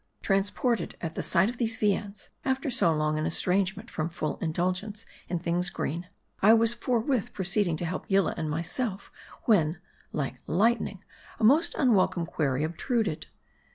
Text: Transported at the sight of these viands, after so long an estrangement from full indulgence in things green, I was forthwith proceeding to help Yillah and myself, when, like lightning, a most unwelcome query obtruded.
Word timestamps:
Transported 0.23 0.95
at 0.99 1.13
the 1.13 1.21
sight 1.21 1.47
of 1.47 1.57
these 1.57 1.77
viands, 1.77 2.31
after 2.43 2.71
so 2.71 2.91
long 2.91 3.19
an 3.19 3.27
estrangement 3.27 3.91
from 3.91 4.09
full 4.09 4.37
indulgence 4.39 5.05
in 5.29 5.37
things 5.37 5.69
green, 5.69 6.07
I 6.41 6.55
was 6.55 6.73
forthwith 6.73 7.33
proceeding 7.33 7.77
to 7.77 7.85
help 7.85 8.09
Yillah 8.09 8.33
and 8.35 8.49
myself, 8.49 9.11
when, 9.43 9.77
like 10.11 10.39
lightning, 10.47 11.03
a 11.39 11.43
most 11.43 11.75
unwelcome 11.77 12.25
query 12.25 12.63
obtruded. 12.63 13.27